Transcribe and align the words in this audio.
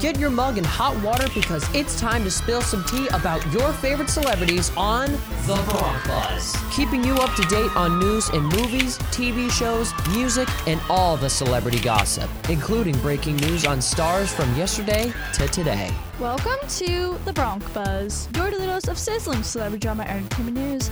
Get 0.00 0.18
your 0.18 0.28
mug 0.28 0.58
in 0.58 0.64
hot 0.64 0.94
water 1.02 1.26
because 1.34 1.66
it's 1.74 1.98
time 1.98 2.22
to 2.24 2.30
spill 2.30 2.60
some 2.60 2.84
tea 2.84 3.08
about 3.08 3.44
your 3.50 3.72
favorite 3.72 4.10
celebrities 4.10 4.70
on 4.76 5.10
The 5.46 5.54
Bronc 5.70 6.06
Buzz. 6.06 6.54
Keeping 6.70 7.02
you 7.02 7.14
up 7.14 7.34
to 7.34 7.42
date 7.44 7.74
on 7.74 7.98
news 7.98 8.28
in 8.28 8.42
movies, 8.42 8.98
TV 8.98 9.50
shows, 9.50 9.94
music, 10.10 10.48
and 10.68 10.82
all 10.90 11.16
the 11.16 11.30
celebrity 11.30 11.78
gossip, 11.78 12.28
including 12.50 12.98
breaking 12.98 13.36
news 13.36 13.64
on 13.64 13.80
stars 13.80 14.30
from 14.30 14.54
yesterday 14.54 15.14
to 15.32 15.48
today. 15.48 15.90
Welcome 16.20 16.58
to 16.68 17.18
The 17.24 17.32
Bronc 17.32 17.72
Buzz, 17.72 18.28
your 18.36 18.50
daily 18.50 18.66
dose 18.66 18.88
of 18.88 18.98
sizzling 18.98 19.42
celebrity 19.42 19.80
drama 19.80 20.02
and 20.02 20.18
entertainment 20.18 20.58
news. 20.58 20.90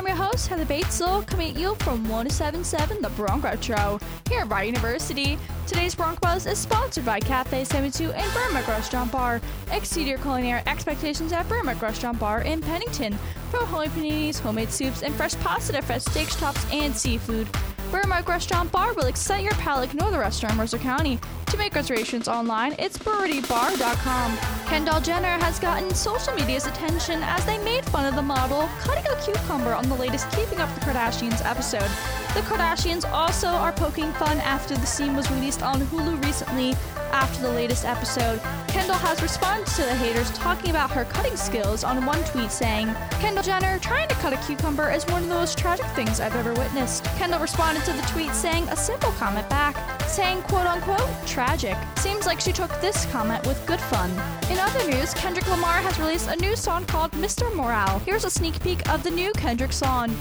I'm 0.00 0.06
your 0.06 0.16
host, 0.16 0.48
Heather 0.48 0.64
Batezel, 0.64 1.26
coming 1.26 1.50
at 1.50 1.60
you 1.60 1.74
from 1.80 2.08
1077 2.08 3.02
The 3.02 3.10
Bronc 3.10 3.44
Retro, 3.44 4.00
here 4.30 4.40
at 4.40 4.48
Rider 4.48 4.68
University. 4.68 5.38
Today's 5.66 5.94
Bronc 5.94 6.18
Buzz 6.22 6.46
is 6.46 6.56
sponsored 6.56 7.04
by 7.04 7.20
Cafe 7.20 7.64
72 7.64 8.10
and 8.10 8.32
Burmac 8.32 8.66
Restaurant 8.66 9.12
Bar. 9.12 9.42
Exceed 9.70 10.06
your 10.06 10.16
culinary 10.16 10.62
expectations 10.66 11.34
at 11.34 11.46
Burmac 11.50 11.82
Restaurant 11.82 12.18
Bar 12.18 12.40
in 12.44 12.62
Pennington. 12.62 13.12
From 13.50 13.66
homemade 13.66 13.90
paninis, 13.90 14.38
homemade 14.38 14.70
soups, 14.70 15.02
and 15.02 15.14
fresh 15.16 15.34
pasta 15.40 15.82
fresh 15.82 16.04
steaks, 16.04 16.34
chops, 16.34 16.64
and 16.72 16.96
seafood. 16.96 17.46
Burmac 17.90 18.26
Restaurant 18.26 18.72
Bar 18.72 18.94
will 18.94 19.04
excite 19.04 19.44
your 19.44 19.52
palate 19.52 19.92
no 19.92 20.06
other 20.06 20.20
restaurant 20.20 20.52
in 20.52 20.56
Mercer 20.56 20.78
County. 20.78 21.20
To 21.48 21.58
make 21.58 21.74
reservations 21.74 22.26
online, 22.26 22.74
it's 22.78 22.96
birdiebar.com. 22.96 24.59
Kendall 24.70 25.00
Jenner 25.00 25.36
has 25.44 25.58
gotten 25.58 25.92
social 25.92 26.32
media's 26.34 26.64
attention 26.64 27.24
as 27.24 27.44
they 27.44 27.58
made 27.58 27.84
fun 27.86 28.06
of 28.06 28.14
the 28.14 28.22
model 28.22 28.68
cutting 28.78 29.04
a 29.10 29.16
cucumber 29.20 29.74
on 29.74 29.88
the 29.88 29.96
latest 29.96 30.30
Keeping 30.30 30.60
Up 30.60 30.72
the 30.76 30.80
Kardashians 30.82 31.44
episode. 31.44 31.90
The 32.34 32.42
Kardashians 32.42 33.04
also 33.10 33.48
are 33.48 33.72
poking 33.72 34.12
fun 34.12 34.38
after 34.38 34.76
the 34.76 34.86
scene 34.86 35.16
was 35.16 35.28
released 35.32 35.64
on 35.64 35.80
Hulu 35.80 36.24
recently 36.24 36.76
after 37.10 37.42
the 37.42 37.50
latest 37.50 37.84
episode. 37.84 38.40
Kendall 38.68 38.94
has 38.94 39.20
responded 39.20 39.66
to 39.66 39.82
the 39.82 39.94
haters 39.96 40.30
talking 40.30 40.70
about 40.70 40.92
her 40.92 41.04
cutting 41.06 41.36
skills 41.36 41.82
on 41.82 42.06
one 42.06 42.22
tweet 42.26 42.52
saying, 42.52 42.94
Kendall 43.18 43.42
Jenner 43.42 43.80
trying 43.80 44.06
to 44.06 44.14
cut 44.14 44.32
a 44.32 44.36
cucumber 44.46 44.92
is 44.92 45.04
one 45.06 45.24
of 45.24 45.28
the 45.28 45.34
most 45.34 45.58
tragic 45.58 45.86
things 45.86 46.20
I've 46.20 46.36
ever 46.36 46.54
witnessed. 46.54 47.02
Kendall 47.18 47.40
responded 47.40 47.84
to 47.86 47.92
the 47.92 48.02
tweet 48.02 48.32
saying 48.32 48.68
a 48.68 48.76
simple 48.76 49.10
comment 49.12 49.48
back, 49.50 50.00
saying 50.02 50.42
quote 50.42 50.66
unquote 50.66 51.10
tragic. 51.26 51.76
Seems 51.96 52.26
like 52.26 52.38
she 52.38 52.52
took 52.52 52.70
this 52.80 53.06
comment 53.06 53.44
with 53.44 53.66
good 53.66 53.80
fun. 53.80 54.10
In 54.48 54.59
other 54.60 54.90
news, 54.90 55.14
Kendrick 55.14 55.48
Lamar 55.48 55.80
has 55.82 55.98
released 55.98 56.28
a 56.28 56.36
new 56.36 56.54
song 56.54 56.84
called 56.84 57.10
Mr. 57.12 57.52
Morale. 57.54 57.98
Here's 58.00 58.24
a 58.24 58.30
sneak 58.30 58.60
peek 58.62 58.88
of 58.88 59.02
the 59.02 59.10
new 59.10 59.32
Kendrick 59.32 59.72
song. 59.72 60.14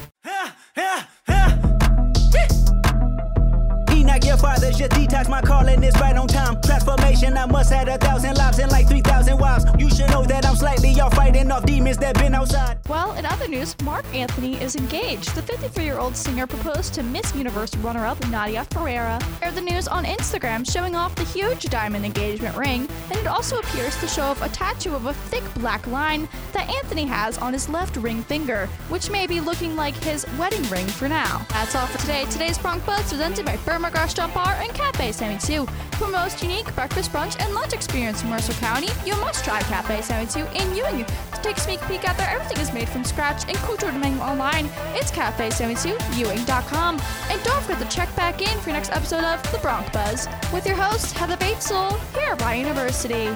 Your 4.30 4.38
father 4.38 4.72
should 4.72 4.92
detox. 4.92 5.28
My 5.28 5.42
calling 5.42 5.84
is 5.84 5.96
right 6.00 6.16
on 6.16 6.28
time. 6.28 6.62
Transformation, 6.62 7.36
I 7.36 7.48
must 7.48 7.72
a 7.72 7.98
thousand 7.98 8.38
lives 8.38 8.60
and 8.60 8.72
like 8.72 8.88
3,000 8.88 9.40
wives. 9.40 9.66
You 9.80 9.90
should 9.90 10.12
know 10.12 10.24
that 10.26 10.46
I'm 10.46 10.56
slightly 10.56 11.00
off 11.02 11.16
fighting 11.16 11.52
off 11.52 11.66
demons 11.66 11.79
that 11.98 12.16
been 12.16 12.36
outside. 12.36 12.78
Well, 12.88 13.14
in 13.14 13.26
other 13.26 13.48
news, 13.48 13.76
Marc 13.84 14.06
Anthony 14.14 14.62
is 14.62 14.76
engaged. 14.76 15.34
The 15.36 15.42
53 15.42 15.84
year 15.84 15.98
old 15.98 16.16
singer 16.16 16.46
proposed 16.46 16.94
to 16.96 17.04
Miss 17.04 17.36
Universe 17.36 17.76
runner 17.78 18.06
up 18.06 18.20
Nadia 18.30 18.66
Ferreira. 18.66 19.20
Aired 19.42 19.56
the 19.56 19.62
news 19.62 19.88
on 19.88 20.06
Instagram 20.06 20.70
showing 20.70 20.96
off 20.96 21.16
the 21.16 21.24
huge 21.24 21.64
diamond 21.66 22.06
engagement 22.06 22.56
ring, 22.56 22.88
and 23.10 23.18
it 23.18 23.28
also 23.28 23.60
appears 23.60 24.00
to 24.02 24.08
show 24.08 24.24
off 24.24 24.42
a 24.42 24.50
tattoo 24.50 24.96
of 24.96 25.06
a 25.06 25.14
thick 25.14 25.44
black 25.56 25.86
line 25.88 26.28
that 26.54 26.70
Anthony 26.70 27.06
has 27.06 27.38
on 27.38 27.54
his 27.54 27.70
left 27.70 27.96
ring 27.98 28.22
finger, 28.24 28.68
which 28.90 29.10
may 29.10 29.26
be 29.26 29.40
looking 29.40 29.76
like 29.76 29.96
his 29.96 30.26
wedding 30.38 30.64
ring 30.70 30.88
for 30.88 31.08
now. 31.10 31.46
That's 31.50 31.76
all 31.76 31.88
for 31.88 31.98
today. 32.00 32.26
Today's 32.26 32.58
Bronc 32.58 32.86
Buzz 32.86 33.10
presented 33.10 33.46
by 33.46 33.58
Burma 33.66 33.90
Restaurant 33.92 34.34
Bar 34.34 34.56
and 34.60 34.74
Cafe 34.74 35.12
72. 35.12 35.66
For 35.94 36.08
most 36.08 36.42
unique 36.44 36.74
breakfast, 36.76 37.12
brunch, 37.12 37.40
and 37.40 37.54
lunch 37.54 37.74
experience 37.74 38.24
in 38.24 38.30
Mercer 38.30 38.54
County, 38.54 38.90
you 39.06 39.16
must 39.18 39.44
try 39.44 39.62
Cafe 39.62 40.02
72 40.02 40.46
in 40.56 40.76
Ewing. 40.76 41.06
To 41.42 41.50
take 41.80 42.02
peek 42.02 42.10
out 42.10 42.18
there, 42.18 42.30
everything 42.30 42.60
is 42.60 42.74
made 42.74 42.90
from 42.90 43.04
scratch 43.04 43.48
and 43.48 43.56
cultured 43.58 43.96
menu 43.96 44.20
online. 44.20 44.70
It's 44.94 45.12
cafe72ewing.com. 45.12 47.02
And 47.30 47.44
don't 47.44 47.62
forget 47.64 47.80
to 47.80 47.96
check 47.96 48.14
back 48.16 48.42
in 48.42 48.60
for 48.60 48.70
your 48.70 48.78
next 48.78 48.92
episode 48.92 49.24
of 49.24 49.52
The 49.52 49.60
Bronc 49.60 49.92
Buzz 49.92 50.28
with 50.54 50.66
your 50.66 50.76
host, 50.76 51.18
Heather 51.18 51.38
Batezel, 51.38 52.00
here 52.14 52.34
at 52.34 52.42
Rider 52.42 52.60
University. 52.68 53.30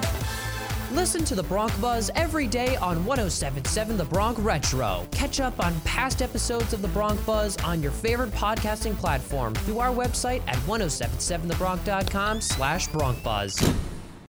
Listen 0.92 1.24
to 1.24 1.34
the 1.34 1.42
Bronc 1.42 1.78
Buzz 1.80 2.10
every 2.14 2.46
day 2.46 2.76
on 2.76 3.04
1077 3.04 3.96
The 3.96 4.04
Bronc 4.04 4.38
Retro. 4.44 5.06
Catch 5.10 5.40
up 5.40 5.64
on 5.64 5.78
past 5.80 6.22
episodes 6.22 6.72
of 6.72 6.82
the 6.82 6.88
Bronc 6.88 7.24
Buzz 7.26 7.56
on 7.64 7.82
your 7.82 7.90
favorite 7.90 8.30
podcasting 8.30 8.96
platform 8.96 9.54
through 9.54 9.80
our 9.80 9.92
website 9.92 10.42
at 10.46 10.56
1077thebronc.com 10.58 12.40
slash 12.40 12.86
Bronc 12.88 13.20
Buzz. 13.24 13.60